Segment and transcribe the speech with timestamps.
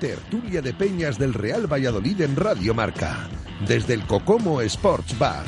[0.00, 3.28] Tertulia de Peñas del Real Valladolid en Radio Marca.
[3.68, 5.44] Desde el Cocomo Sports Bar.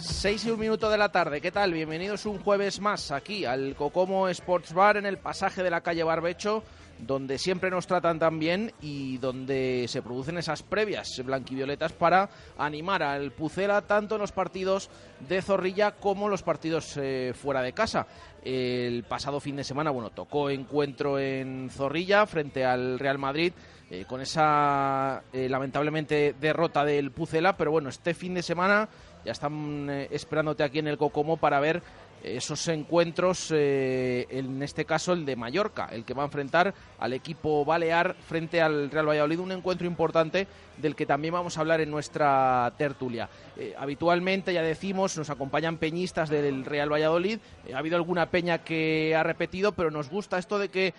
[0.00, 1.72] Seis y un minuto de la tarde, ¿qué tal?
[1.72, 6.02] Bienvenidos un jueves más aquí al Cocomo Sports Bar en el pasaje de la calle
[6.02, 6.64] Barbecho,
[6.98, 13.02] donde siempre nos tratan tan bien y donde se producen esas previas blanquivioletas para animar
[13.02, 14.90] al Pucela tanto en los partidos
[15.28, 18.06] de Zorrilla como en los partidos eh, fuera de casa.
[18.42, 23.52] El pasado fin de semana, bueno, tocó encuentro en Zorrilla frente al Real Madrid.
[23.90, 28.88] eh, con esa eh, lamentablemente derrota del Pucela, pero bueno, este fin de semana
[29.24, 31.82] ya están esperándote aquí en el Cocomo para ver
[32.26, 37.12] esos encuentros, eh, en este caso el de Mallorca, el que va a enfrentar al
[37.12, 41.80] equipo balear frente al Real Valladolid, un encuentro importante del que también vamos a hablar
[41.80, 43.28] en nuestra tertulia.
[43.56, 48.58] Eh, habitualmente, ya decimos, nos acompañan peñistas del Real Valladolid, Eh, ha habido alguna peña
[48.58, 50.94] que ha repetido, pero nos gusta esto de que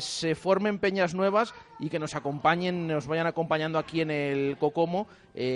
[0.00, 5.06] se formen peñas nuevas y que nos acompañen, nos vayan acompañando aquí en el Cocomo,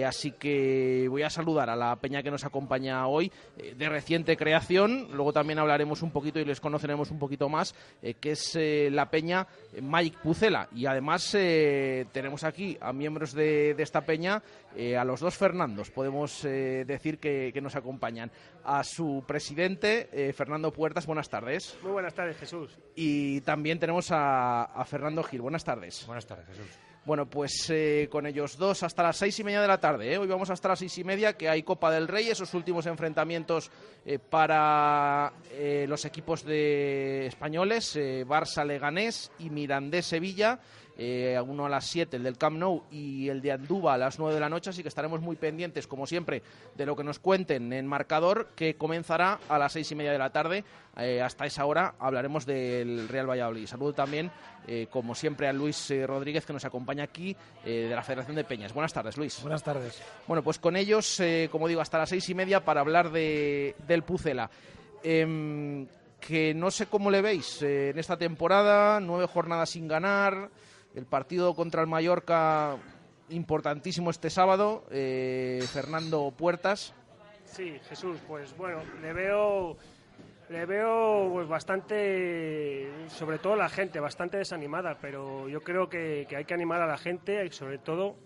[0.07, 5.04] así que voy a saludar a la peña que nos acompaña hoy, de reciente creación,
[5.13, 8.89] luego también hablaremos un poquito y les conoceremos un poquito más, eh, que es eh,
[8.91, 10.69] la peña eh, Mike Pucela.
[10.75, 14.43] Y además eh, tenemos aquí a miembros de, de esta peña,
[14.77, 18.31] eh, a los dos Fernandos, podemos eh, decir que, que nos acompañan.
[18.65, 21.77] A su presidente, eh, Fernando Puertas, buenas tardes.
[21.83, 22.79] Muy buenas tardes, Jesús.
[22.95, 26.07] Y también tenemos a, a Fernando Gil, buenas tardes.
[26.07, 26.94] Buenas tardes, Jesús.
[27.07, 30.11] Bueno, pues eh, con ellos dos hasta las seis y media de la tarde.
[30.11, 30.17] ¿eh?
[30.17, 33.71] Hoy vamos hasta las seis y media, que hay Copa del Rey, esos últimos enfrentamientos
[34.07, 40.61] eh, para eh, los equipos de españoles, eh, Barça Leganés y Mirandés Sevilla.
[40.97, 44.19] Eh, uno a las 7, el del Camp Nou, y el de Andúba a las
[44.19, 46.43] 9 de la noche, así que estaremos muy pendientes, como siempre,
[46.75, 50.19] de lo que nos cuenten en marcador, que comenzará a las seis y media de
[50.19, 50.65] la tarde.
[50.97, 53.67] Eh, hasta esa hora hablaremos del Real Valladolid.
[53.67, 54.31] Saludo también,
[54.67, 58.73] eh, como siempre, a Luis Rodríguez, que nos acompaña aquí de la Federación de Peñas.
[58.73, 59.41] Buenas tardes, Luis.
[59.43, 60.01] Buenas tardes.
[60.27, 63.75] Bueno, pues con ellos, eh, como digo, hasta las seis y media para hablar de,
[63.87, 64.51] del Pucela.
[65.03, 65.87] Em,
[66.19, 70.51] que no sé cómo le veis eh, en esta temporada, nueve jornadas sin ganar,
[70.95, 72.77] el partido contra el Mallorca
[73.31, 76.95] importantísimo este sábado, eh, Fernando Puertas.
[77.45, 79.77] Sí, Jesús, pues bueno, le veo,
[80.49, 86.37] le veo pues bastante, sobre todo la gente, bastante desanimada, pero yo creo que, que
[86.37, 88.17] hay que animar a la gente y sobre todo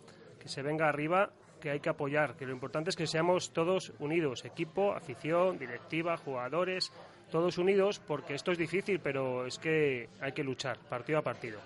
[0.41, 1.31] que se venga arriba,
[1.61, 6.17] que hay que apoyar, que lo importante es que seamos todos unidos, equipo, afición, directiva,
[6.17, 6.93] jugadores,
[7.31, 11.61] todos unidos, porque esto es difícil, pero es que hay que luchar, partido a partido.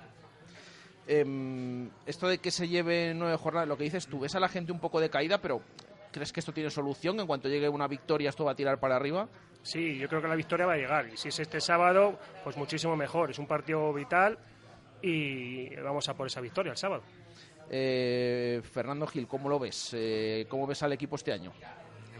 [1.06, 4.48] Em, esto de que se lleve nueve jornadas, lo que dices tú, ves a la
[4.48, 5.60] gente un poco decaída, pero
[6.12, 7.18] ¿crees que esto tiene solución?
[7.18, 9.28] En cuanto llegue una victoria, esto va a tirar para arriba.
[9.62, 11.08] Sí, yo creo que la victoria va a llegar.
[11.08, 13.30] Y si es este sábado, pues muchísimo mejor.
[13.30, 14.38] Es un partido vital
[15.00, 17.02] y vamos a por esa victoria el sábado.
[17.70, 19.90] Eh, Fernando Gil, ¿cómo lo ves?
[19.94, 21.52] Eh, ¿Cómo ves al equipo este año?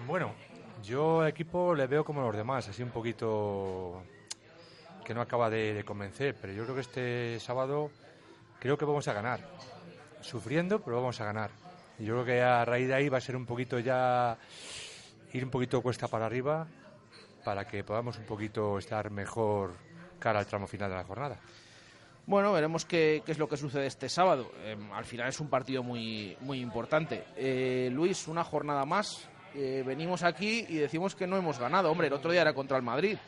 [0.06, 0.34] Bueno,
[0.82, 4.02] yo al equipo le veo como los demás, así un poquito
[5.04, 7.90] que no acaba de, de convencer, pero yo creo que este sábado
[8.62, 9.40] creo que vamos a ganar.
[10.20, 11.50] Sufriendo, pero vamos a ganar.
[11.98, 14.38] Yo creo que a raíz de ahí va a ser un poquito ya
[15.32, 16.68] ir un poquito cuesta para arriba
[17.44, 19.72] para que podamos un poquito estar mejor
[20.20, 21.40] cara al tramo final de la jornada.
[22.24, 24.52] Bueno, veremos qué, qué es lo que sucede este sábado.
[24.58, 27.24] Eh, al final es un partido muy, muy importante.
[27.34, 29.28] Eh, Luis, una jornada más.
[29.56, 31.90] Eh, venimos aquí y decimos que no hemos ganado.
[31.90, 33.18] Hombre, el otro día era contra el Madrid.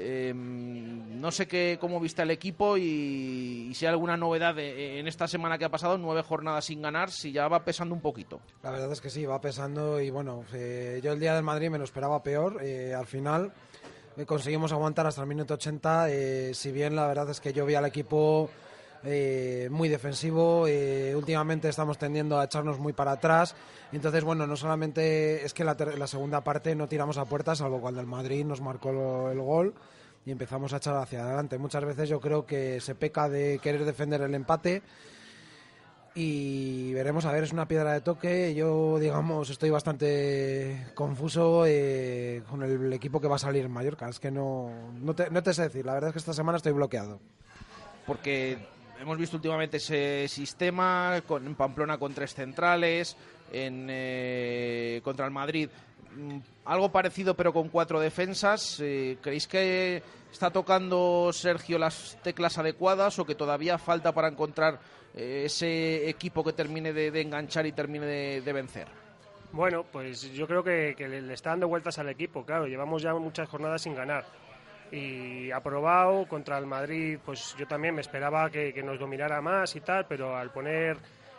[0.00, 5.08] Eh, no sé qué, cómo viste el equipo y, si hay alguna novedad de- en
[5.08, 8.40] esta semana que ha pasado, nueve jornadas sin ganar, si ya va pesando un poquito.
[8.62, 11.68] La verdad es que sí, va pesando y bueno, eh, yo el día del Madrid
[11.70, 12.60] me lo esperaba peor.
[12.62, 13.52] eh, al final
[14.16, 16.08] eh, conseguimos aguantar hasta el minuto 80.
[16.10, 18.48] eh, si bien la verdad es que yo vi al equipo
[19.04, 20.66] eh, muy defensivo.
[20.66, 23.54] eh, últimamente estamos tendiendo a echarnos muy para atrás.
[23.92, 27.80] Entonces, bueno, no solamente es que la, la segunda parte no tiramos a puerta, salvo
[27.80, 29.74] cuando el Madrid nos marcó el gol
[30.26, 31.58] y empezamos a echar hacia adelante.
[31.58, 34.82] Muchas veces yo creo que se peca de querer defender el empate
[36.14, 42.42] y veremos a ver es una piedra de toque yo digamos estoy bastante confuso eh,
[42.48, 45.42] con el equipo que va a salir en Mallorca es que no no te, no
[45.44, 47.20] te sé decir la verdad es que esta semana estoy bloqueado
[48.04, 48.58] porque
[49.00, 53.16] hemos visto últimamente ese sistema con, en Pamplona con tres centrales,
[53.52, 55.68] en, eh, contra el Madrid
[56.16, 58.80] mm, algo parecido pero con cuatro defensas.
[58.80, 64.78] Eh, ¿Creéis que está tocando Sergio las teclas adecuadas o que todavía falta para encontrar
[65.14, 68.06] eh, ese equipo que termine de, enganchar y termine
[68.40, 68.88] de, vencer?
[69.52, 73.48] Bueno, pues yo creo que, le está dando vueltas al equipo, claro, llevamos ya muchas
[73.48, 74.26] jornadas sin ganar.
[74.90, 79.40] Y ha probado contra el Madrid, pues yo también me esperaba que, que nos dominara
[79.40, 80.96] más y tal, pero al poner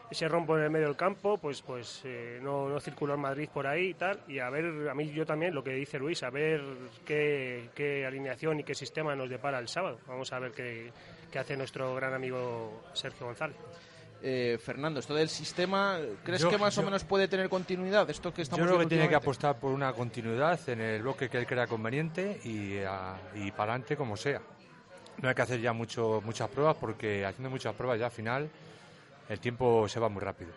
[0.09, 3.47] ese rompo en el medio del campo, pues pues eh, no, no circuló el Madrid
[3.53, 4.19] por ahí y tal.
[4.27, 6.61] Y a ver, a mí yo también, lo que dice Luis, a ver
[7.05, 9.99] qué, qué alineación y qué sistema nos depara el sábado.
[10.07, 10.91] Vamos a ver qué,
[11.31, 13.57] qué hace nuestro gran amigo Sergio González.
[14.21, 18.09] Eh, Fernando, esto del sistema, ¿crees Yo- que más o menos puede tener continuidad?
[18.09, 21.29] Esto que estamos Yo creo que tiene que apostar por una continuidad en el bloque
[21.29, 24.41] que él crea conveniente y, a- y para adelante como sea.
[25.21, 28.49] No hay que hacer ya mucho, muchas pruebas porque haciendo muchas pruebas ya al final
[29.29, 30.51] el tiempo se va muy rápido.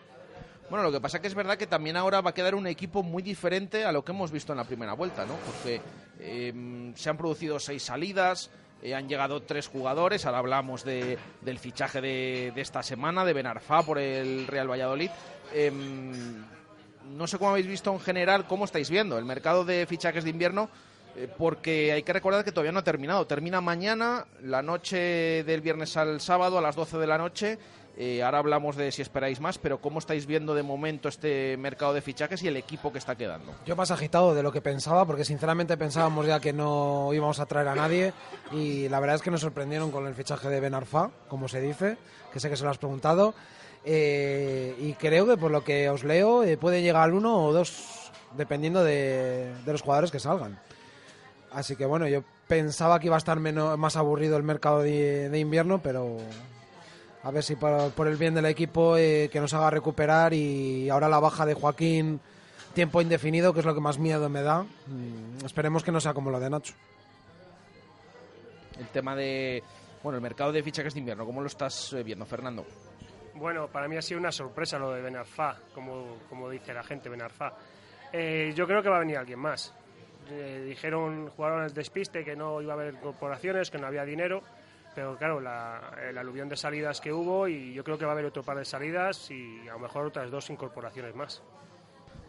[0.69, 3.03] Bueno, lo que pasa que es verdad que también ahora va a quedar un equipo
[3.03, 5.35] muy diferente a lo que hemos visto en la primera vuelta, ¿no?
[5.45, 5.79] Porque
[6.19, 8.49] eh, se han producido seis salidas,
[8.83, 13.81] eh, han llegado tres jugadores, ahora hablamos de, del fichaje de, esta semana, de Benarfá
[13.81, 15.09] por el Real Valladolid.
[15.53, 16.43] Em,
[17.15, 20.31] no sé cómo habéis visto en general, cómo estáis viendo el mercado de fichajes de
[20.31, 20.69] invierno,
[21.15, 23.25] eh, porque hay que recordar que todavía no ha terminado.
[23.25, 27.57] Termina mañana, la noche del viernes al sábado, a las 12 de la noche.
[27.95, 31.93] Eh, ahora hablamos de si esperáis más, pero ¿cómo estáis viendo de momento este mercado
[31.93, 33.53] de fichajes y el equipo que está quedando?
[33.67, 37.45] yo más agitado de lo que pensaba porque sinceramente pensábamos ya que no íbamos a
[37.45, 38.13] traer a nadie
[38.51, 41.61] y la verdad es que nos sorprendieron con el fichaje de Ben Arfa como se
[41.61, 41.97] dice
[42.31, 43.33] que sé que se lo has preguntado
[43.85, 48.09] Eh, y creo que por lo que os leo eh, puede llegar uno o dos
[48.37, 50.57] dependiendo de, los jugadores que salgan
[51.51, 55.37] Así que bueno, yo pensaba que iba a estar menos, más aburrido el mercado de
[55.37, 56.17] invierno, pero
[57.23, 60.89] a ver si por, por el bien del equipo eh, que nos haga recuperar y
[60.89, 62.19] ahora la baja de Joaquín,
[62.73, 64.63] tiempo indefinido, que es lo que más miedo me da.
[64.63, 66.73] Mm, esperemos que no sea como lo de Nacho.
[68.77, 69.63] El tema de,
[70.03, 72.65] bueno, el mercado de fichajes de invierno, ¿cómo lo estás eh, viendo, Fernando?
[73.35, 77.09] Bueno, para mí ha sido una sorpresa lo de Benarfá, como, como dice la gente,
[77.09, 77.53] Benarfá.
[78.11, 79.73] Eh, yo creo que va a venir alguien más.
[80.29, 84.43] Eh, dijeron, jugaron el despiste, que no iba a haber corporaciones, que no había dinero,
[84.95, 88.13] pero claro, la, el aluvión de salidas que hubo y yo creo que va a
[88.13, 91.41] haber otro par de salidas y a lo mejor otras dos incorporaciones más.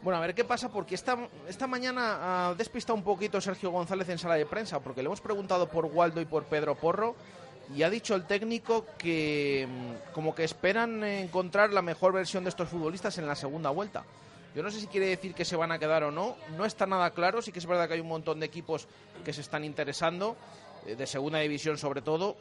[0.02, 1.16] Bueno, a ver qué pasa, porque esta,
[1.48, 5.22] esta mañana ha despistado un poquito Sergio González en sala de prensa, porque le hemos
[5.22, 7.14] preguntado por Waldo y por Pedro Porro,
[7.74, 12.50] y ha dicho el técnico que mm, como que esperan encontrar la mejor versión de
[12.50, 14.04] estos futbolistas en la segunda vuelta.
[14.54, 16.86] Yo no sé si quiere decir que se van a quedar o no, no está
[16.86, 18.86] nada claro, sí que es verdad que hay un montón de equipos
[19.24, 20.36] que se están interesando,
[20.86, 22.36] eh, de segunda división sobre todo.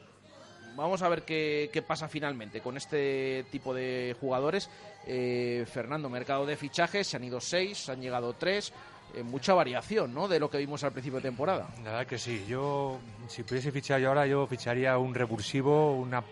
[0.76, 4.70] Vamos a ver qué, qué pasa finalmente con este tipo de jugadores.
[5.06, 8.74] Eh, Fernando, mercado de fichajes, se han ido seis, se han llegado tres,
[9.16, 10.28] eh, mucha variación ¿no?
[10.28, 11.68] de lo que vimos al principio de temporada.
[11.84, 12.44] La verdad que sí.
[12.48, 16.24] Yo, si pudiese fichar yo ahora, yo ficharía un revulsivo, una-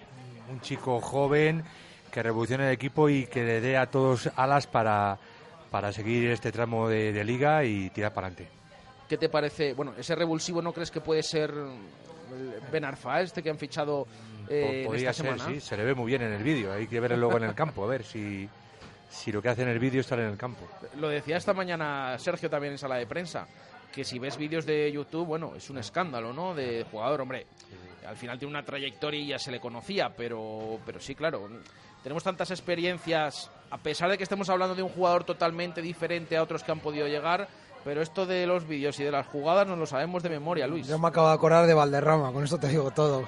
[0.49, 1.63] un chico joven
[2.11, 5.17] que revolucione el equipo y que le dé a todos alas para,
[5.69, 8.51] para seguir este tramo de, de liga y tirar para adelante.
[9.07, 9.73] ¿Qué te parece?
[9.73, 11.53] Bueno, ese revulsivo no crees que puede ser
[12.71, 14.07] Ben Arfa, este que han fichado
[14.49, 15.53] eh, en Podría esta ser, semana?
[15.53, 15.61] sí.
[15.61, 16.71] Se le ve muy bien en el vídeo.
[16.73, 18.47] Hay que verlo luego en el campo, a ver si,
[19.09, 20.67] si lo que hace en el vídeo está en el campo.
[20.97, 23.47] Lo decía esta mañana Sergio también en sala de prensa,
[23.91, 26.53] que si ves vídeos de YouTube, bueno, es un escándalo, ¿no?
[26.55, 27.45] De jugador, hombre,
[28.07, 31.49] al final tiene una trayectoria y ya se le conocía, pero, pero sí, claro,
[32.01, 36.43] tenemos tantas experiencias, a pesar de que estemos hablando de un jugador totalmente diferente a
[36.43, 37.47] otros que han podido llegar,
[37.83, 40.87] pero esto de los vídeos y de las jugadas nos lo sabemos de memoria, Luis.
[40.87, 43.23] Yo me acabo de acordar de Valderrama, con esto te digo todo.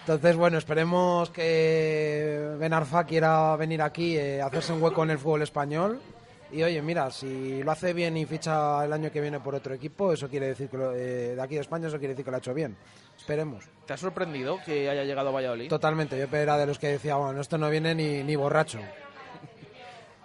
[0.00, 5.18] Entonces, bueno, esperemos que Ben Arfa quiera venir aquí, eh, hacerse un hueco en el
[5.18, 6.00] fútbol español.
[6.52, 9.72] Y oye, mira, si lo hace bien y ficha el año que viene por otro
[9.72, 12.30] equipo, eso quiere decir que lo- eh, de aquí de España, eso quiere decir que
[12.32, 12.76] lo ha hecho bien.
[13.16, 13.66] Esperemos.
[13.86, 15.68] ¿Te ha sorprendido que haya llegado a Valladolid?
[15.68, 18.80] Totalmente, yo era de los que decía, bueno, esto no viene ni, ni borracho.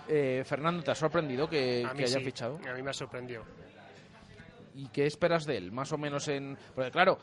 [0.07, 2.59] Eh, Fernando, ¿te ha sorprendido que, haya sí, fichado?
[2.67, 3.43] a mí me ha sorprendido.
[4.75, 5.71] ¿Y qué esperas de él?
[5.71, 6.57] Más o menos en...
[6.75, 7.17] Porque claro,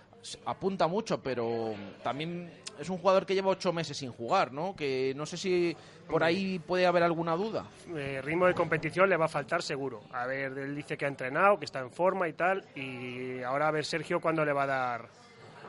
[0.47, 4.75] apunta mucho, pero también es un jugador que lleva ocho meses sin jugar, ¿no?
[4.75, 5.77] Que no sé si
[6.09, 7.67] por ahí puede haber alguna duda.
[7.95, 10.01] Eh, ritmo de competición le va a faltar seguro.
[10.13, 13.69] A ver, él dice que ha entrenado, que está en forma y tal, y ahora
[13.69, 15.09] a ver Sergio cuándo le va a dar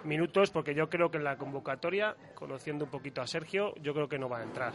[0.05, 4.07] minutos, porque yo creo que en la convocatoria, conociendo un poquito a Sergio, yo creo
[4.07, 4.73] que no va a entrar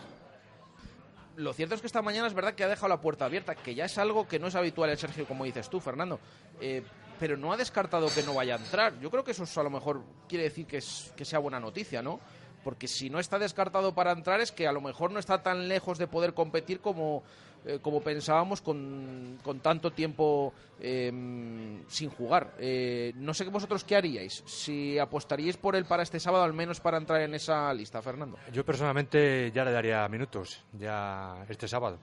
[1.38, 3.74] lo cierto es que esta mañana es verdad que ha dejado la puerta abierta, que
[3.74, 6.18] ya es algo que no es habitual en Sergio, como dices tú, Fernando.
[6.60, 6.82] Eh,
[7.18, 8.98] pero no ha descartado que no vaya a entrar.
[9.00, 12.02] Yo creo que eso a lo mejor quiere decir que, es, que sea buena noticia,
[12.02, 12.20] ¿no?
[12.64, 15.68] Porque si no está descartado para entrar es que a lo mejor no está tan
[15.68, 17.22] lejos de poder competir como,
[17.64, 22.54] eh, como pensábamos con, con tanto tiempo em, sin jugar.
[22.58, 26.80] Eh, no sé vosotros qué haríais, si apostaríais por él para este sábado, al menos
[26.80, 28.38] para entrar en esa lista, Fernando.
[28.52, 31.98] Yo personalmente ya le daría minutos, ya este sábado.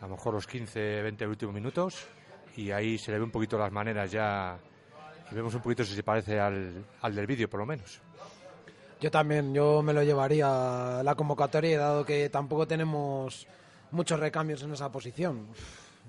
[0.00, 2.06] A lo mejor los 15, 20 últimos minutos
[2.56, 4.58] y ahí se le ve un poquito las maneras ya
[5.30, 8.00] vemos un poquito si se parece al, al del vídeo por lo menos.
[9.02, 13.48] Yo también, yo me lo llevaría a la convocatoria dado que tampoco tenemos
[13.90, 15.48] muchos recambios en esa posición.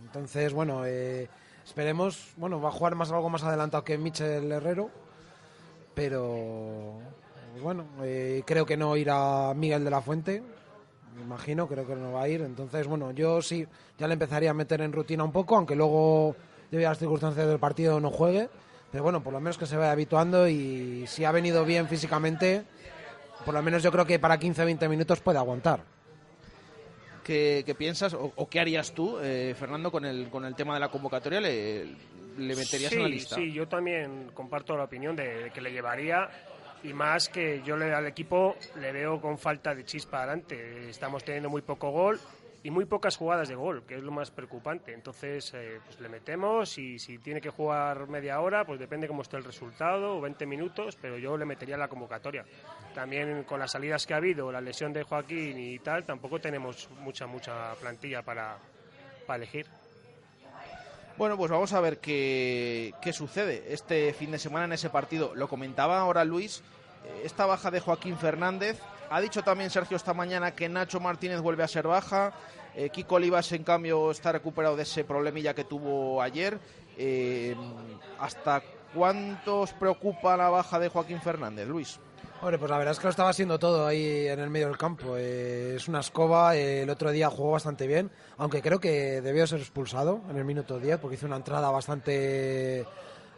[0.04, 1.28] Entonces, bueno, eh,
[1.66, 4.92] esperemos, bueno, va a jugar más algo más adelantado que Michel Herrero,
[5.96, 7.00] pero
[7.64, 10.44] bueno, eh, creo que no irá Miguel de la Fuente,
[11.16, 12.42] me imagino, creo que no va a ir.
[12.42, 13.66] Entonces, bueno, yo sí,
[13.98, 16.36] ya le empezaría a meter en rutina un poco, aunque luego,
[16.70, 18.50] debido a las circunstancias del partido, no juegue.
[18.94, 22.64] Pero bueno, por lo menos que se vaya habituando y si ha venido bien físicamente,
[23.44, 25.80] por lo menos yo creo que para 15-20 minutos puede aguantar.
[27.24, 30.90] ¿Qué, piensas o, qué harías tú, eh, Fernando, con el, con el tema de la
[30.90, 31.42] convocatoria?
[31.42, 31.86] ¿Le,
[32.38, 33.36] le meterías en la lista?
[33.36, 36.30] Sí, yo también comparto la opinión de que le llevaría
[36.84, 40.88] y más que yo le, al equipo le veo con falta de chispa adelante.
[40.92, 42.20] Estamos teniendo muy poco gol
[42.64, 44.94] y muy pocas jugadas de gol, que es lo más preocupante.
[44.94, 49.22] Entonces, eh, pues le metemos y si tiene que jugar media hora, pues depende cómo
[49.22, 52.46] esté el resultado, o 20 minutos, pero yo le metería la convocatoria.
[52.96, 56.90] También con las salidas que ha habido, la lesión de Joaquín y tal, tampoco tenemos
[57.02, 58.58] mucha, mucha plantilla para,
[59.28, 59.68] para elegir.
[61.18, 65.36] Bueno, pues vamos a ver qué, qué sucede este fin de semana en ese partido.
[65.36, 66.64] Lo comentaba ahora Luis,
[67.04, 68.80] eh, esta baja de Joaquín Fernández.
[69.10, 72.34] Ha dicho también Sergio esta mañana que Nacho Martínez vuelve a ser baja.
[72.76, 76.60] Eh, Kiko Olivas, en cambio, está recuperado de ese problemilla que tuvo ayer.
[76.98, 77.56] Eh,
[78.20, 78.62] ¿Hasta
[78.94, 82.00] cuánto os preocupa la baja de Joaquín Fernández, Luis?
[82.42, 84.78] Hombre, pues la verdad es que lo estaba haciendo todo ahí en el medio del
[84.78, 85.16] campo.
[85.18, 89.48] Eh, es una escoba, eh, el otro día jugó bastante bien, aunque creo que debió
[89.48, 92.86] ser expulsado en el minuto 10 porque hizo una entrada bastante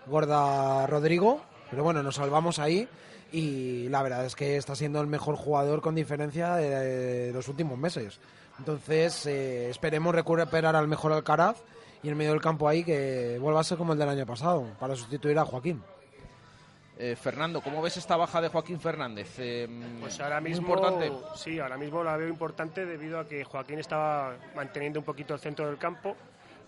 [0.08, 1.42] gorda Rodrigo.
[1.70, 2.88] Pero bueno, nos salvamos ahí
[3.36, 7.78] y la verdad es que está siendo el mejor jugador con diferencia de, los últimos
[7.78, 8.22] meses.
[8.60, 11.58] Entonces, eh, esperemos recuperar al mejor Alcaraz
[12.02, 14.26] y en el medio del campo ahí que vuelva a ser como el del año
[14.26, 15.84] pasado, para sustituir a Joaquín.
[16.98, 19.36] Eh, Fernando, ¿cómo ves esta baja de Joaquín Fernández?
[19.40, 19.68] Eh,
[20.00, 21.12] pues ahora mismo, importante.
[21.36, 25.42] sí, ahora mismo la veo importante debido a que Joaquín estaba manteniendo un poquito el
[25.42, 26.16] centro del campo,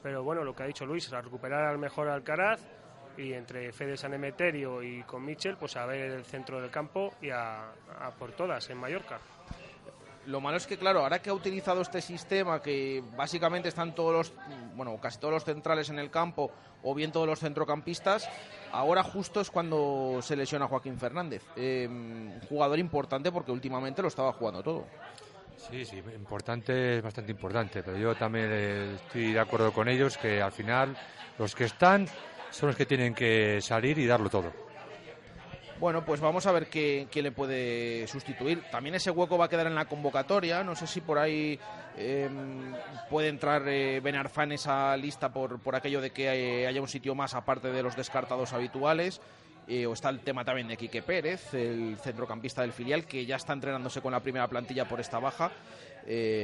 [0.04, 2.60] pero bueno, lo que ha dicho Luis, recuperar al mejor Alcaraz
[3.18, 7.14] y entre Fede San Emeterio y con Michel, pues a ver el centro del campo
[7.22, 7.72] y a
[8.18, 9.20] por todas en Mallorca.
[10.28, 14.14] Lo malo es que, claro, ahora que ha utilizado este sistema, que básicamente están todos
[14.14, 14.34] los,
[14.76, 16.52] bueno, casi todos los centrales en el campo,
[16.84, 18.30] o bien todos los centrocampistas,
[18.74, 21.44] ahora justo es cuando se lesiona Joaquín Fernández.
[21.56, 24.86] Eh, un jugador importante porque últimamente lo estaba jugando todo.
[25.56, 30.42] Sí, sí, importante, es bastante importante, pero yo también estoy de acuerdo con ellos que
[30.42, 30.96] al final
[31.40, 32.06] los que están
[32.52, 34.68] son los que tienen que salir y darlo todo.
[35.80, 38.64] Bueno, pues vamos a ver qué, le puede sustituir.
[38.72, 40.64] También ese hueco va a quedar en la convocatoria.
[40.64, 41.60] No sé si por ahí
[41.96, 42.74] em,
[43.12, 46.88] puede entrar eh, Benarfa en esa lista por, por aquello de que eh, haya un
[46.88, 49.22] sitio más aparte de los descartados habituales.
[49.68, 53.36] Eh, o está el tema también de Quique Pérez, el centrocampista del filial, que ya
[53.36, 55.52] está entrenándose con la primera plantilla por esta baja.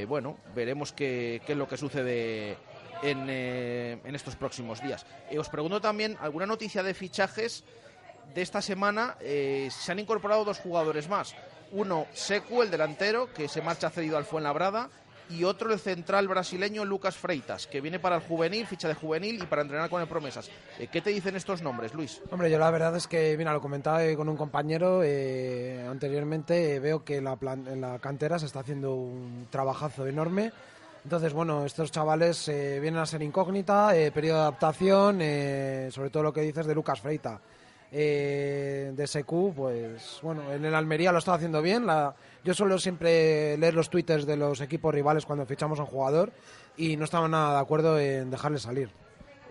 [0.08, 2.58] bueno, veremos qué, qué, es lo que sucede
[3.04, 5.06] en, en estos próximos días.
[5.38, 7.64] os pregunto también, ¿alguna noticia de fichajes?
[8.34, 11.36] de esta semana eh, se han incorporado dos jugadores más.
[11.72, 14.90] Uno, Secu, el delantero, que se marcha cedido al Fuenlabrada,
[15.30, 19.42] y otro, el central brasileño Lucas Freitas, que viene para el juvenil, ficha de juvenil
[19.42, 20.52] y para entrenar con el Promesas.
[20.78, 22.22] Eh, ¿Qué te dicen estos nombres, Luis?
[22.30, 27.04] Hombre, yo la verdad es que, mira, lo comentaba con un compañero eh, anteriormente, veo
[27.04, 30.52] que la en la cantera se está haciendo un trabajazo enorme.
[31.04, 35.16] Entonces, bueno, estos chavales vienen a ser incógnita, periodo de adaptación,
[35.92, 37.40] sobre todo lo que dices de Lucas Freitas
[37.96, 41.86] eh, de SQ, pues bueno, en el Almería lo está haciendo bien.
[41.86, 45.90] La, yo suelo siempre leer los twitters de los equipos rivales cuando fichamos a un
[45.90, 46.32] jugador
[46.76, 48.90] y no estaba nada de acuerdo en dejarle salir.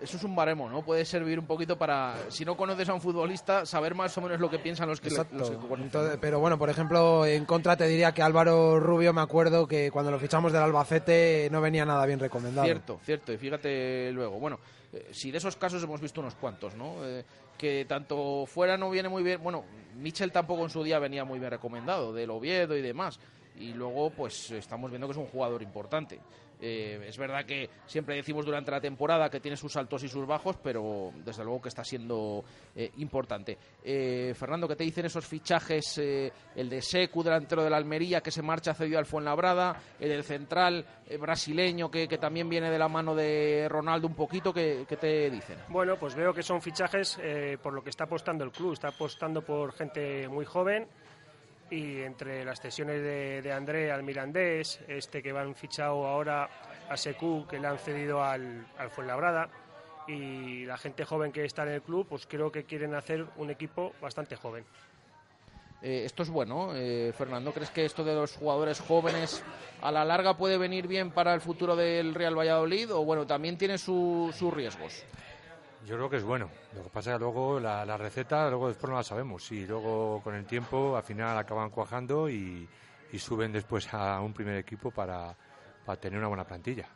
[0.03, 0.83] Eso es un baremo, ¿no?
[0.83, 4.39] Puede servir un poquito para, si no conoces a un futbolista, saber más o menos
[4.39, 5.35] lo que piensan los que, Exacto.
[5.37, 6.21] los que conocen, Entonces, ¿no?
[6.21, 10.11] pero bueno, por ejemplo, en contra te diría que Álvaro Rubio, me acuerdo que cuando
[10.11, 12.65] lo fichamos del Albacete no venía nada bien recomendado.
[12.65, 13.31] Cierto, cierto.
[13.31, 14.59] Y fíjate luego, bueno,
[14.91, 17.05] eh, si de esos casos hemos visto unos cuantos, ¿no?
[17.05, 17.23] Eh,
[17.57, 19.41] que tanto fuera no viene muy bien.
[19.41, 19.63] Bueno,
[19.95, 23.19] Michel tampoco en su día venía muy bien recomendado, del Oviedo y demás.
[23.57, 26.19] Y luego, pues estamos viendo que es un jugador importante.
[26.65, 30.25] Eh, es verdad que siempre decimos durante la temporada que tiene sus altos y sus
[30.25, 33.57] bajos, pero desde luego que está siendo eh, importante.
[33.83, 35.97] Eh, Fernando, ¿qué te dicen esos fichajes?
[35.97, 40.07] eh, el de Secu, delantero de la Almería, que se marcha cedido al Fuenlabrada, el
[40.07, 40.85] del central
[41.19, 45.29] brasileño, que, que también viene de la mano de Ronaldo un poquito, ¿qué, qué te
[45.29, 45.57] dicen?
[45.67, 47.19] Bueno, pues veo que son fichajes
[47.61, 48.73] por lo que está apostando el club.
[48.73, 50.87] Está apostando por gente muy joven
[51.73, 56.47] y entre las cesiones de, André al Mirandés, este que van fichado ahora
[56.89, 59.49] a Secu, que le han cedido al, al Fuenlabrada,
[60.07, 63.49] y la gente joven que está en el club, pues creo que quieren hacer un
[63.49, 64.65] equipo bastante joven.
[65.81, 67.51] Eh, esto es bueno, eh, Fernando.
[67.53, 69.43] ¿Crees que esto de los jugadores jóvenes
[69.81, 73.57] a la larga puede venir bien para el futuro del Real Valladolid o bueno, también
[73.57, 75.03] tiene su- sus riesgos?
[75.85, 76.49] Yo creo que es bueno.
[76.75, 79.51] Lo que pasa es que luego la, la receta, luego después no la sabemos.
[79.51, 82.67] Y luego con el tiempo al final acaban cuajando y,
[83.11, 85.35] y suben después a un primer equipo para,
[85.85, 86.87] para tener una buena plantilla.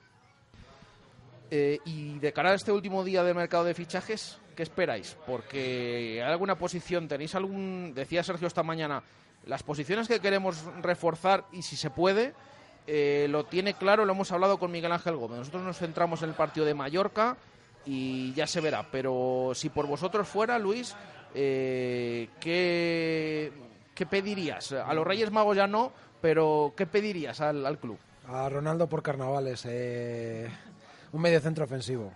[1.49, 5.17] Eh, y de cara a este último día de mercado de fichajes, ¿qué esperáis?
[5.25, 9.01] Porque hay alguna posición, tenéis algún, decía Sergio esta mañana,
[9.45, 12.33] las posiciones que queremos reforzar y si se puede,
[12.85, 15.39] eh, lo tiene claro, lo hemos hablado con Miguel Ángel Gómez.
[15.39, 17.37] Nosotros nos centramos en el partido de Mallorca
[17.87, 18.85] y ya se verá.
[18.91, 20.95] Pero si por vosotros fuera, Luis,
[21.33, 23.51] eh, ¿qué,
[23.95, 24.73] qué pedirías?
[24.73, 25.91] A los Reyes Magos ya no,
[26.21, 27.97] pero ¿qué pedirías al, al club?
[28.27, 30.49] A Ronaldo por carnavales, eh,
[31.13, 32.11] un medio centro ofensivo.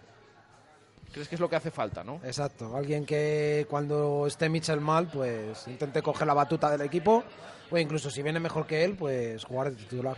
[1.14, 2.22] ¿Crees que es lo que hace falta, no?
[2.24, 7.24] Exacto, alguien que cuando esté Mitchell mal, pues intente coger la batuta del equipo,
[7.70, 10.18] o incluso si viene mejor que él, pues jugar de titular.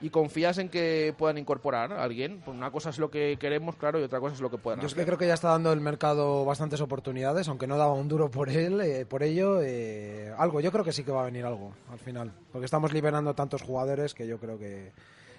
[0.00, 2.40] Y confías en que puedan incorporar a alguien.
[2.44, 4.80] Pues una cosa es lo que queremos, claro, y otra cosa es lo que puedan
[4.80, 7.92] Yo es que creo que ya está dando el mercado bastantes oportunidades, aunque no daba
[7.92, 11.22] un duro por él, eh, por ello, eh, algo, yo creo que sí que va
[11.22, 14.92] a venir algo al final, porque estamos liberando tantos jugadores que yo creo que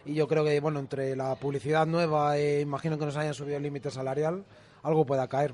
[0.03, 3.57] y yo creo que bueno, entre la publicidad nueva e imagino que nos hayan subido
[3.57, 4.43] el límite salarial,
[4.83, 5.53] algo pueda caer.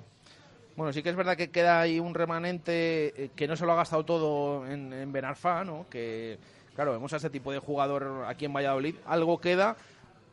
[0.78, 3.74] Bueno, sí que es verdad que queda ahí un remanente eh, que no se lo
[3.74, 5.88] ha gastado todo en, en Benarfa, ¿no?
[5.90, 6.38] Que,
[6.78, 8.96] claro, vemos a este tipo de jugador aquí en Valladolid.
[9.06, 9.76] Algo queda,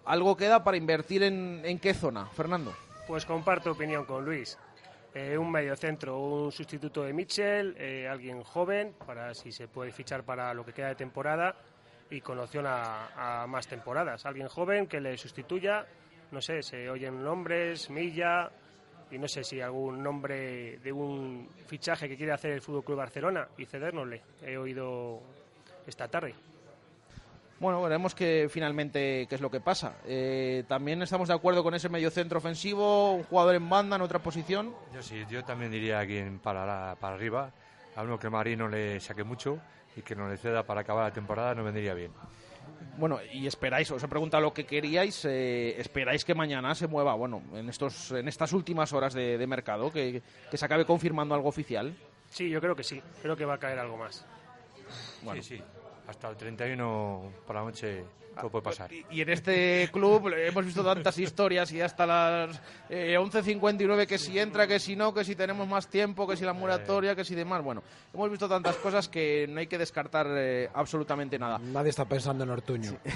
[0.05, 2.73] algo queda para invertir en, en qué zona, Fernando.
[3.09, 4.59] Pues comparto opinión con Luis.
[5.15, 9.91] Eh, un medio centro, un sustituto de Mitchell, eh, alguien joven, para si se puede
[9.91, 11.55] fichar para lo que queda de temporada
[12.11, 14.27] y con opción a, más temporadas.
[14.27, 15.87] Alguien joven que le sustituya,
[16.31, 18.51] no sé, se oyen nombres, Milla,
[19.09, 22.99] y no sé si algún nombre de un fichaje que quiere hacer el Fútbol Club
[22.99, 24.21] Barcelona y cedérnosle.
[24.43, 25.23] He oído
[25.87, 26.35] esta tarde.
[27.61, 29.95] Bueno, veremos que finalmente qué es lo que pasa.
[30.07, 34.03] Eh, también estamos de acuerdo con ese medio centro ofensivo, un jugador en banda en
[34.03, 34.75] otra posición.
[34.93, 37.53] Yo sí, yo también diría a quien para, la- para arriba,
[37.97, 39.59] a uno que el Madrid no le saque mucho
[39.97, 42.11] y que no le ceda para acabar la temporada, no vendría bien.
[42.99, 47.15] Bueno, y esperáis, os he preguntado lo que queríais, eh, esperáis que mañana se mueva,
[47.15, 51.35] bueno, en estos en estas últimas horas de, de mercado, que, que se acabe confirmando
[51.35, 51.95] algo oficial.
[52.31, 53.01] Sí, yo creo que sí.
[53.23, 54.25] Creo que va a caer algo más.
[55.23, 55.43] Bueno.
[55.43, 55.63] Sí, sí,
[56.07, 58.93] hasta el 31 por la noche todo puede pasar.
[58.93, 64.19] Y, y en este club hemos visto tantas historias y hasta las eh, 11.59 que
[64.19, 67.25] si entra, que si no, que si tenemos más tiempo, que si la moratoria, que
[67.25, 67.63] si demás.
[67.63, 71.59] Bueno, hemos visto tantas cosas que no hay que descartar eh, absolutamente nada.
[71.59, 72.99] Nadie está pensando en Ortuño.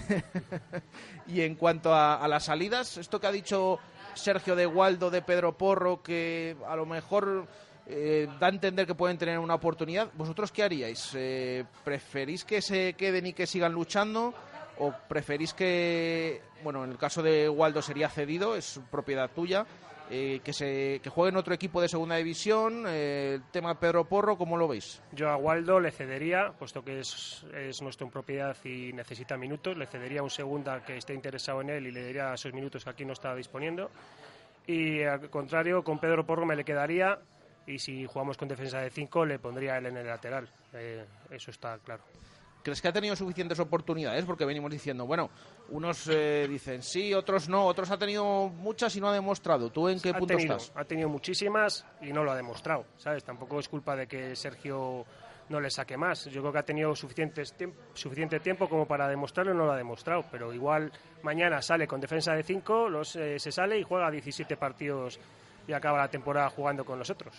[1.26, 3.78] Y en cuanto a, a las salidas, esto que ha dicho
[4.14, 7.46] Sergio de Waldo, de Pedro Porro, que a lo mejor
[7.88, 11.10] eh, da a entender que pueden tener una oportunidad, ¿vosotros qué haríais?
[11.14, 14.34] Eh, ¿Preferís que se queden y que sigan luchando?
[14.78, 19.66] ¿O preferís que, bueno, en el caso de Waldo sería cedido, es propiedad tuya,
[20.10, 22.86] eh, que, se, que juegue en otro equipo de segunda división?
[22.86, 25.02] El tema de Pedro Porro, ¿cómo lo veis?
[25.12, 29.78] Yo a Waldo le cedería, puesto que es, es nuestro en propiedad y necesita minutos,
[29.78, 32.84] le cedería a un segunda que esté interesado en él y le daría esos minutos
[32.84, 33.90] que aquí no está disponiendo.
[34.66, 37.18] Y al contrario, con Pedro Porro me le quedaría
[37.68, 40.48] y si jugamos con defensa de 5 le pondría él en el lateral.
[40.72, 42.02] Eh, eso está claro.
[42.62, 44.24] ¿Crees que ha tenido suficientes oportunidades?
[44.24, 45.30] Porque venimos diciendo, bueno,
[45.70, 49.70] unos eh, dicen sí, otros no, otros ha tenido muchas y no ha demostrado.
[49.70, 50.72] ¿Tú en qué ha punto tenido, estás?
[50.76, 53.22] Ha tenido muchísimas y no lo ha demostrado, ¿sabes?
[53.24, 55.06] Tampoco es culpa de que Sergio
[55.48, 56.26] no le saque más.
[56.26, 59.72] Yo creo que ha tenido suficientes tiemp- suficiente tiempo como para demostrarlo y no lo
[59.72, 60.24] ha demostrado.
[60.30, 65.18] Pero igual mañana sale con defensa de 5, se sale y juega 17 partidos
[65.66, 67.34] y acaba la temporada jugando con nosotros.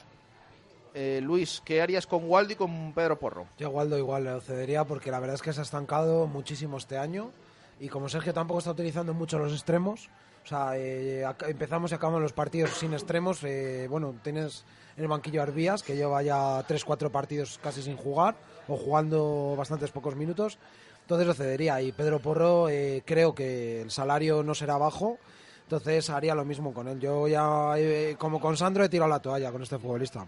[0.94, 3.48] Eh, Luis, ¿qué harías con Waldo y con Pedro Porro?
[3.58, 6.98] Yo Waldo igual le cedería porque la verdad es que se ha estancado muchísimo este
[6.98, 7.32] año
[7.80, 10.10] y como Sergio tampoco está utilizando mucho los extremos,
[10.44, 14.66] o sea, eh, empezamos y acabamos los partidos sin extremos, eh, bueno, tienes
[14.98, 18.36] en el banquillo Arbías que lleva ya 3-4 partidos casi sin jugar
[18.68, 20.58] o jugando bastantes pocos minutos,
[21.02, 22.66] entonces lo cedería y Pedro Porro
[23.06, 25.20] creo que el salario no será bajo,
[25.64, 27.00] entonces haría lo mismo con él.
[27.00, 27.76] Yo ya,
[28.18, 30.28] como con Sandro, he tirado la toalla con este futbolista.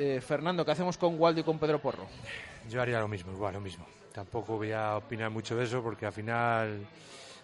[0.00, 2.06] Eh, Fernando, ¿qué hacemos con Waldo y con Pedro Porro?
[2.70, 3.84] Yo haría lo mismo, igual, lo mismo.
[4.12, 6.86] Tampoco voy a opinar mucho de eso porque al final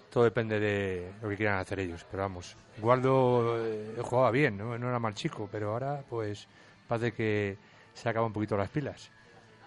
[0.09, 2.07] todo depende de lo que quieran hacer ellos.
[2.09, 4.79] Pero vamos, Waldo eh, jugaba bien, ¿no?
[4.79, 6.47] no era mal chico, pero ahora pues
[6.87, 7.59] parece que
[7.93, 9.11] se acaba un poquito las pilas.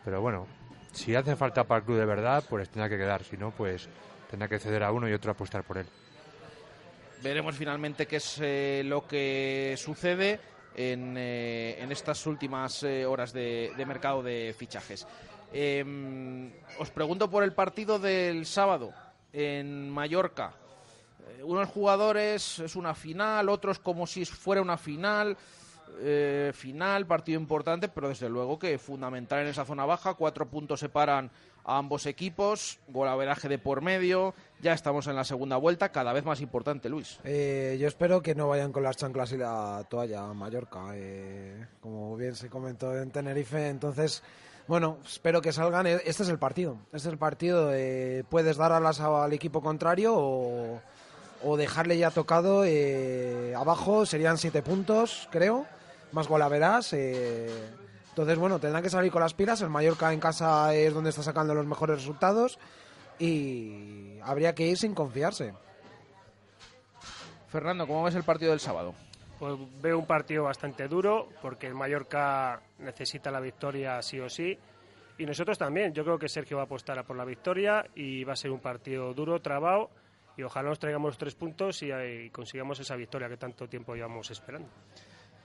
[0.06, 0.48] Pero bueno,
[0.94, 3.22] si hace falta para el club de verdad, pues tendrá que quedar.
[3.26, 3.90] Si no, pues
[4.30, 5.88] tendrá que ceder a uno y otro apostar por él.
[7.22, 10.40] Veremos finalmente qué es eh, lo que sucede
[10.78, 15.08] en, eh, en estas últimas eh, horas de, mercado de fichajes.
[15.52, 18.94] Em, os pregunto por el partido del sábado
[19.34, 20.54] en Mallorca.
[21.28, 25.36] Eh, unos jugadores es una final, otros como si fuera una final.
[26.54, 30.14] final, partido importante, pero desde luego que fundamental en esa zona baja.
[30.14, 31.32] Cuatro puntos separan
[31.68, 36.24] a ambos equipos, golaveraje de por medio, ya estamos en la segunda vuelta, cada vez
[36.24, 37.20] más importante, Luis.
[37.26, 41.68] Eh, yo espero que no vayan con las chanclas y la toalla a Mallorca, eh,
[41.82, 44.24] como bien se comentó en Tenerife, entonces...
[44.68, 45.88] Bueno, espero que salgan.
[45.88, 46.78] Eh, este es el partido.
[46.88, 47.72] Este es el partido.
[48.28, 52.64] puedes dar alas al equipo contrario o, dejarle ya tocado
[53.56, 54.06] abajo.
[54.06, 55.66] Serían siete puntos, creo.
[56.12, 56.92] Más golaveras.
[56.92, 57.48] Eh,
[58.18, 59.62] entonces, bueno, tendrán que salir con las pilas.
[59.62, 62.58] El Mallorca en casa es donde está sacando los mejores resultados
[63.20, 65.54] y habría que ir sin confiarse.
[67.48, 68.96] Fernando, ¿cómo ves el partido del sábado?
[69.38, 69.54] Pues
[69.84, 74.58] veo un partido bastante duro porque el Mallorca necesita la victoria sí o sí
[75.20, 75.94] y nosotros también.
[75.94, 78.62] Yo creo que Sergio va a apostar por la victoria y va a ser un
[78.62, 79.92] partido duro, trabado
[80.36, 83.94] y ojalá nos traigamos los tres puntos y, y consigamos esa victoria que tanto tiempo
[83.94, 84.70] llevamos esperando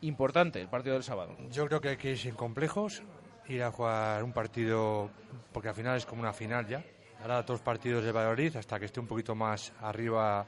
[0.02, 1.36] importante el partido del sábado.
[1.50, 3.02] Yo creo que hay que ir sin complejos,
[3.48, 5.10] ir a jugar un partido,
[5.52, 6.84] porque al final es como una final ya.
[7.20, 10.44] Ahora todos los partidos de Valladolid, hasta que esté un poquito más arriba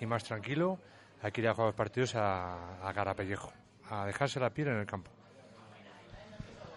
[0.00, 0.78] y más tranquilo,
[1.22, 3.52] hay que ir a jugar los partidos a, a pellejo,
[3.90, 5.10] a dejarse la piel en el campo.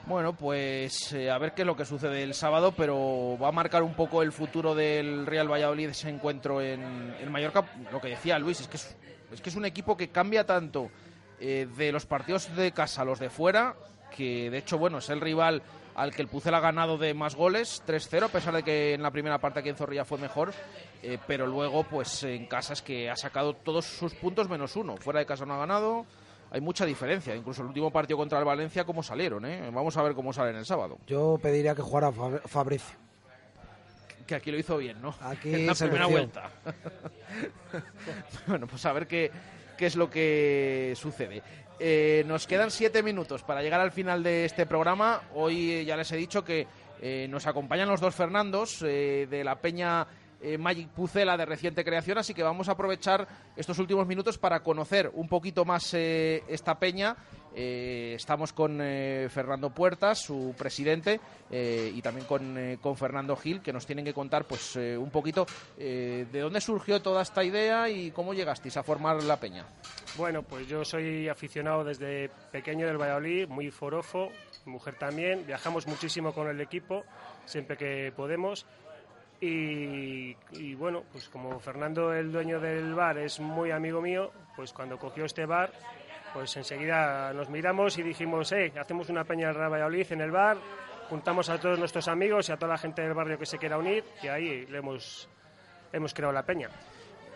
[0.06, 3.52] Bueno, pues eh, a ver qué es lo que sucede el sábado, pero va a
[3.52, 7.66] marcar un poco el futuro del Real Valladolid ese encuentro en, en Mallorca.
[7.92, 10.90] Lo que decía Luis, es que es que es un equipo que cambia tanto
[11.40, 13.76] eh, de los partidos de casa los de fuera,
[14.16, 15.62] que de hecho, bueno, es el rival
[15.98, 19.02] al que el Pucel ha ganado de más goles, 3-0, a pesar de que en
[19.02, 20.54] la primera parte aquí en Zorrilla fue mejor,
[21.02, 24.96] eh, pero luego, pues en casa es que ha sacado todos sus puntos menos uno.
[24.98, 26.06] Fuera de casa no ha ganado,
[26.52, 27.36] hay mucha diferencia.
[27.36, 29.72] Incluso el último partido contra el Valencia, cómo salieron, ¿eh?
[29.74, 31.00] Vamos a ver cómo salen el sábado.
[31.08, 32.96] Yo pediría que jugara Fabricio.
[34.28, 35.16] Que aquí lo hizo bien, ¿no?
[35.22, 36.52] Aquí en la primera vuelta.
[38.48, 39.32] bueno, pues a ver qué
[39.78, 41.42] qué es lo que sucede.
[41.80, 45.22] Eh, nos quedan siete minutos para llegar al final de este programa.
[45.36, 46.68] Hoy eh, ya les he dicho que
[47.02, 50.08] eh, nos acompañan los dos Fernandos de la Peña
[50.60, 55.12] Magic Pucela de reciente creación, así que vamos a aprovechar estos últimos minutos para conocer
[55.14, 57.16] un poquito más esta peña
[57.60, 63.74] eh, estamos con eh, Fernando Puertas, su presidente, eh, y también con, Fernando Gil, que
[63.74, 68.36] nos tienen que contar pues un poquito de dónde surgió toda esta idea y cómo
[68.36, 69.66] llegasteis a formar la peña.
[70.18, 74.32] Bueno, pues yo soy aficionado desde pequeño del Valladolid, muy forofo,
[74.66, 77.06] mujer también, viajamos muchísimo con el equipo,
[77.46, 78.68] siempre que podemos.
[79.40, 84.74] Y, y, bueno, pues como Fernando, el dueño del bar, es muy amigo mío, pues
[84.74, 85.72] cuando cogió este bar,
[86.34, 90.32] pues enseguida nos miramos y dijimos, eh, hacemos una peña del Real Valladolid en el
[90.32, 90.58] bar,
[91.10, 93.78] juntamos a todos nuestros amigos y a toda la gente del barrio que se quiera
[93.78, 95.30] unir y ahí le hemos,
[95.92, 96.70] hemos creado la peña.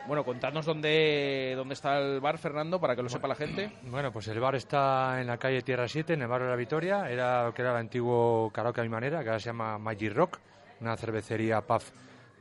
[0.08, 3.71] Bueno, contadnos dónde, dónde está el bar, Fernando, para que lo sepa la gente.
[3.84, 6.58] Bueno, pues el bar está en la calle Tierra 7, en el barrio de la
[6.58, 7.10] Victoria.
[7.10, 10.13] Era lo que era el antiguo karaoke a mi manera, que ahora se llama Magic
[10.13, 10.39] Rock,
[10.80, 11.91] una cervecería PAF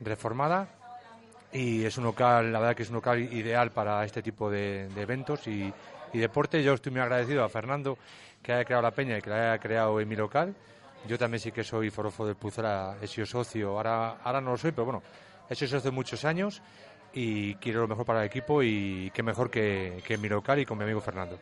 [0.01, 0.69] reformada.
[1.53, 4.87] Y es un local, la verdad que es un local ideal para este tipo de
[4.97, 5.73] eventos y,
[6.13, 6.63] y deporte.
[6.63, 7.99] Yo estoy muy agradecido a Fernando
[8.43, 10.55] que haya creado la peña y que la haya creado en mi local.
[11.07, 14.59] Yo también sí que soy forofo del Pucela, he sido socio, ahora, ahora no lo
[14.59, 15.03] soy, pero bueno,
[15.49, 16.61] he sido socio muchos años
[17.15, 20.59] y quiero lo mejor para el equipo y qué mejor que, que en mi local
[20.59, 21.39] y con mi amigo Fernando.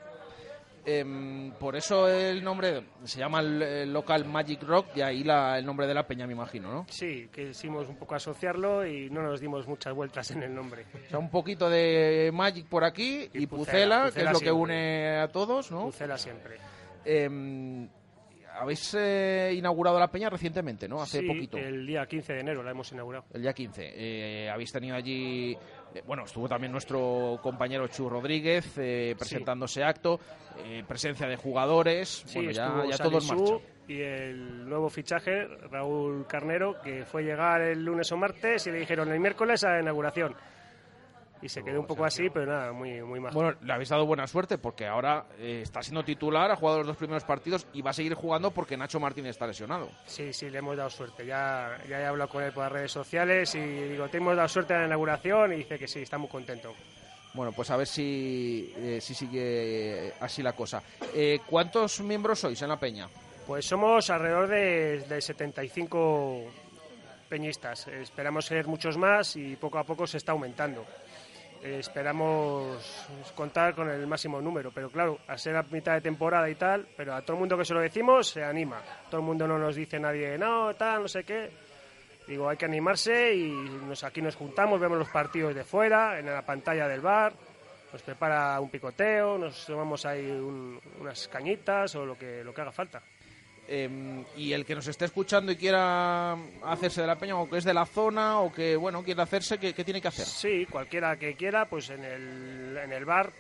[0.91, 5.67] Em, por eso el nombre se llama el, local Magic Rock y ahí la, el
[5.67, 6.87] nombre de la peña, me imagino, ¿no?
[6.89, 10.87] Sí, quisimos un poco asociarlo y no nos dimos muchas vueltas en el nombre.
[11.07, 15.19] O sea, un poquito de Magic por aquí y, Pucela, que es lo que une
[15.19, 15.85] a todos, ¿no?
[15.85, 16.57] Pucela siempre.
[17.05, 17.87] Em,
[18.59, 21.03] habéis eh, inaugurado la peña recientemente, ¿no?
[21.03, 21.59] Hace sí, poquito.
[21.59, 23.27] el día 15 de enero la hemos inaugurado.
[23.33, 23.93] El día 15.
[23.95, 25.57] Eh, habéis tenido allí
[26.07, 30.21] bueno, estuvo también nuestro compañero Chu Rodríguez eh, presentándose acto,
[30.65, 33.65] eh, presencia de jugadores, bueno, ya, ya todo en marcha.
[33.89, 38.81] Y el nuevo fichaje, Raúl Carnero, que fue llegar el lunes o martes y le
[38.81, 40.37] dijeron el miércoles a la inauguración
[41.41, 43.35] y se quedó un poco así, pero nada, muy, muy majo.
[43.35, 46.89] Bueno, le habéis dado buena suerte porque ahora eh, está siendo titular, ha jugado los
[46.89, 49.89] dos primeros partidos y va a seguir jugando porque Nacho Martínez está lesionado.
[50.07, 51.25] Sí, sí, le hemos dado suerte.
[51.25, 54.49] Ya, ya he hablado con él por las redes sociales y digo, te hemos dado
[54.49, 56.75] suerte en la inauguración y dice que sí, está muy contento.
[57.35, 60.83] Bueno, pues a ver si, eh, si sigue así la cosa.
[61.15, 63.09] Eh, ¿Cuántos miembros sois en la peña?
[63.47, 66.51] Pues somos alrededor de, de 75
[67.29, 67.87] peñistas.
[67.89, 70.85] Esperamos ser muchos más y poco a poco se está aumentando.
[71.63, 76.49] Eh, esperamos contar con el máximo número, pero claro, a ser a mitad de temporada
[76.49, 78.81] y tal, pero a todo el mundo que se lo decimos se anima.
[79.11, 81.51] Todo el mundo no nos dice nadie, no, tal, no sé qué.
[82.29, 83.51] Digo, hay que animarse y
[83.87, 87.33] nos, aquí nos juntamos, vemos los partidos de fuera, en la pantalla del bar,
[87.93, 92.73] nos prepara un picoteo, nos tomamos ahí unas cañitas o lo que, lo que haga
[92.73, 93.03] falta.
[93.71, 96.33] Em, y el que nos esté escuchando y quiera
[96.65, 99.59] hacerse de la peña o que es de la zona o que bueno quiere hacerse,
[99.59, 100.25] ¿qué, tiene que hacer?
[100.25, 103.31] Sí, cualquiera que quiera, pues en el, en el bar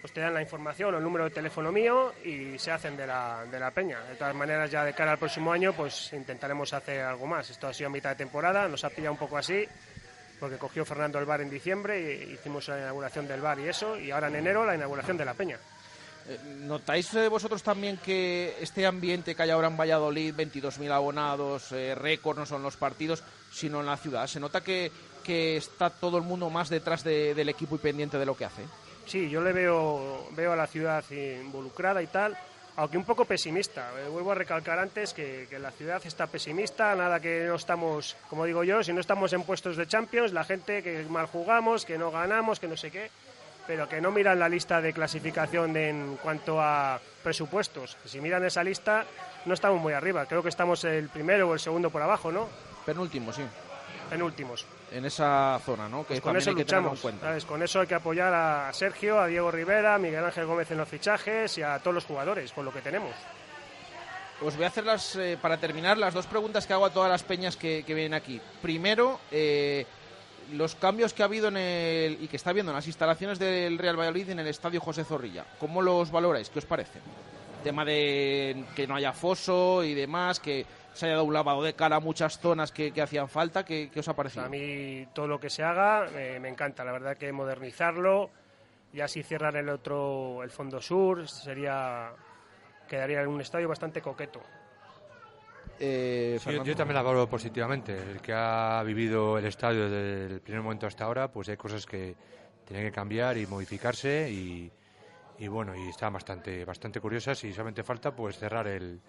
[0.00, 3.06] pues te dan la información o el número de teléfono mío y se hacen de
[3.06, 4.00] la, de la peña.
[4.00, 7.50] De todas maneras, ya de cara al próximo año, pues intentaremos hacer algo más.
[7.50, 9.62] Esto ha sido a mitad de temporada, nos ha pillado un poco así,
[10.38, 13.98] porque cogió Fernando el bar en diciembre y hicimos la inauguración del bar y eso,
[13.98, 15.58] y ahora en enero la inauguración de la peña.
[16.30, 21.72] Eh, ¿Notáis eh, vosotros también que este ambiente que hay ahora en Valladolid, 22.000 abonados,
[21.72, 24.28] eh, récord no son los partidos, sino en la ciudad?
[24.28, 24.92] ¿Se nota que,
[25.24, 28.62] que está todo el mundo más detrás del equipo y pendiente de lo que hace?
[29.06, 32.38] Sí, yo le veo, veo a la ciudad involucrada y tal,
[32.76, 33.90] aunque un poco pesimista.
[34.12, 38.44] vuelvo a recalcar antes que, que, la ciudad está pesimista, nada que no estamos, como
[38.44, 41.98] digo yo, si no estamos en puestos de Champions, la gente que mal jugamos, que
[41.98, 43.10] no ganamos, que no sé qué
[43.66, 47.96] pero que no miran la lista de clasificación en cuanto a presupuestos.
[48.04, 49.04] Si miran esa lista,
[49.44, 50.26] no estamos muy arriba.
[50.26, 52.48] Creo que estamos el primero o el segundo por abajo, ¿no?
[52.84, 53.42] Penúltimo, sí.
[54.08, 54.66] Penúltimos.
[54.90, 56.02] En esa zona, ¿no?
[56.02, 57.00] Que pues con eso luchamos.
[57.46, 60.78] Con eso hay que apoyar a Sergio, a Diego Rivera, a Miguel Ángel Gómez en
[60.78, 63.14] los fichajes y a todos los jugadores, con lo que tenemos.
[64.42, 67.10] Os voy a hacer las, eh, para terminar las dos preguntas que hago a todas
[67.10, 68.40] las peñas que, vienen aquí.
[68.62, 69.86] Primero, eh,
[70.52, 73.78] los cambios que ha habido en el, y que está habiendo en las instalaciones del
[73.78, 76.50] Real Valladolid en el Estadio José Zorrilla, ¿cómo los valoráis?
[76.50, 77.00] ¿Qué os parece?
[77.60, 81.74] tema de que no haya foso y demás, que se haya dado un lavado de
[81.74, 84.44] cara a muchas zonas que, hacían falta, ¿qué, os ha parecido?
[84.44, 86.08] A mí todo lo que se haga
[86.40, 88.30] me encanta, la verdad que modernizarlo
[88.92, 92.12] y así cerrar el otro, el fondo sur, sería
[92.88, 94.40] quedaría en un estadio bastante coqueto.
[95.82, 97.96] Eh, yo, también la valoro positivamente.
[97.96, 101.86] El que ha vivido el estadio desde el primer momento hasta ahora, pues hay cosas
[101.86, 102.14] que
[102.66, 104.70] tienen que cambiar y modificarse y,
[105.48, 109.00] bueno, y están bastante, bastante curiosas y solamente falta pues cerrar el,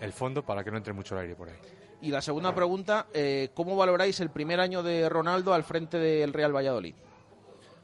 [0.00, 1.58] el fondo para que no entre mucho el aire por ahí.
[2.02, 6.32] Y la segunda pregunta, eh, ¿cómo valoráis el primer año de Ronaldo al frente del
[6.32, 6.94] Real Valladolid?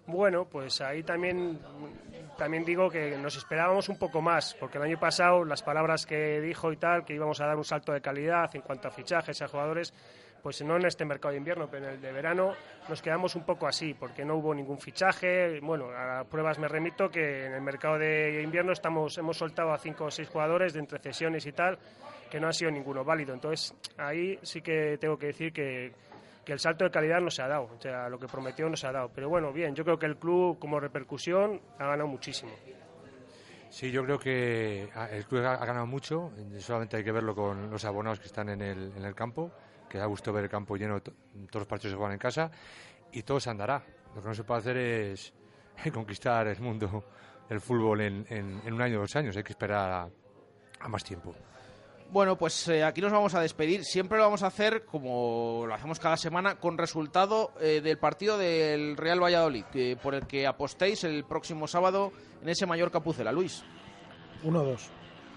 [0.06, 1.58] Bueno, pues ahí también
[2.36, 6.40] también digo que nos esperábamos un poco más, porque el año pasado las palabras que
[6.40, 9.40] dijo y tal, que íbamos a dar un salto de calidad en cuanto a fichajes,
[9.40, 9.92] a jugadores,
[10.42, 12.52] pues no en este mercado de invierno, pero en el de verano
[12.88, 15.58] nos quedamos un poco así, porque no hubo ningún fichaje.
[15.60, 19.78] Bueno, a pruebas me remito que en el mercado de invierno estamos, hemos soltado a
[19.78, 21.78] cinco o seis jugadores de entre cesiones y tal,
[22.30, 23.34] que no ha sido ninguno válido.
[23.34, 25.92] Entonces ahí sí que tengo que decir que
[26.46, 28.76] que el salto de calidad no se ha dado, o sea, lo que prometió no
[28.76, 29.10] se ha dado.
[29.12, 32.52] Pero bueno, bien, yo creo que el club como repercusión ha ganado muchísimo.
[33.68, 36.30] Sí, yo creo que ah, el club ha ganado mucho,
[36.60, 39.50] solamente hay que verlo con los abonados que están en el, en el campo,
[39.88, 41.16] que da gusto ver el campo lleno, todos
[41.52, 42.48] los partidos se juegan en casa,
[43.10, 43.82] y todo se andará.
[44.14, 45.34] Lo que no se puede hacer es
[45.92, 47.06] conquistar el mundo
[47.48, 50.08] del fútbol en, en, un año o dos años, hay que esperar
[50.78, 51.34] a más tiempo.
[52.10, 53.84] Bueno, pues eh, aquí nos vamos a despedir.
[53.84, 58.38] Siempre lo vamos a hacer, como lo hacemos cada semana, con resultado eh, del partido
[58.38, 63.32] del Real Valladolid, que, por el que apostéis el próximo sábado en ese mayor Pucela.
[63.32, 63.64] Luis.
[64.44, 64.78] 1-2.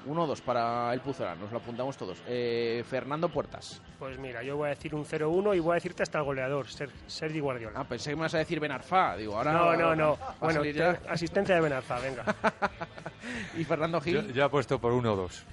[0.08, 2.22] 1-2 para el Pucela, nos lo apuntamos todos.
[2.28, 3.82] Eh, Fernando Puertas.
[3.98, 6.68] Pues mira, yo voy a decir un 0-1 y voy a decirte hasta el goleador,
[7.08, 7.80] Sergi Guardiola.
[7.82, 9.18] Ah, pensé que me vas a decir Benarfa.
[9.18, 10.18] Digo, ahora no, no, no.
[10.40, 10.62] Bueno,
[11.10, 12.24] asistencia de Benarfa, venga.
[13.58, 14.28] y Fernando Gil.
[14.28, 15.46] Yo, yo apuesto por uno o dos.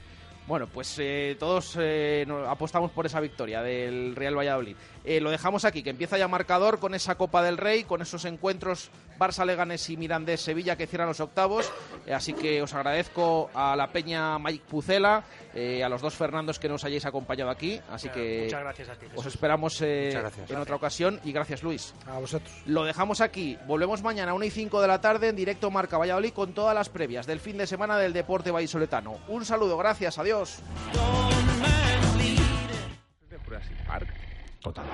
[0.46, 4.76] Bueno, pues eh, todos eh, apostamos por esa victoria del Real Valladolid.
[5.06, 8.24] Eh, lo dejamos aquí, que empieza ya marcador con esa Copa del Rey, con esos
[8.24, 11.72] encuentros Barça, Leganés y Mirandés Sevilla que cierran los octavos.
[12.06, 16.58] Eh, así que os agradezco a la Peña Mike Pucela, eh, a los dos Fernandos
[16.58, 17.80] que nos hayáis acompañado aquí.
[17.90, 19.06] Así que Muchas gracias a ti.
[19.14, 20.50] os esperamos eh, gracias.
[20.50, 21.94] en otra ocasión y gracias Luis.
[22.06, 22.52] A vosotros.
[22.66, 23.56] Lo dejamos aquí.
[23.66, 26.74] Volvemos mañana a 1 y 5 de la tarde en directo Marca Valladolid con todas
[26.74, 29.18] las previas del fin de semana del deporte vallisoletano.
[29.28, 30.58] Un saludo, gracias, adiós.
[34.66, 34.84] Total.